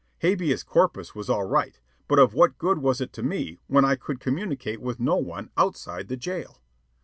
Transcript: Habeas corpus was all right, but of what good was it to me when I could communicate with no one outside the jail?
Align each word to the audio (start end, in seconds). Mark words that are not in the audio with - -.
Habeas 0.23 0.63
corpus 0.63 1.13
was 1.13 1.29
all 1.29 1.43
right, 1.43 1.79
but 2.07 2.17
of 2.17 2.33
what 2.33 2.57
good 2.57 2.79
was 2.79 3.01
it 3.01 3.13
to 3.13 3.21
me 3.21 3.59
when 3.67 3.85
I 3.85 3.95
could 3.95 4.19
communicate 4.19 4.81
with 4.81 4.99
no 4.99 5.17
one 5.17 5.51
outside 5.57 6.07
the 6.07 6.17
jail? 6.17 6.59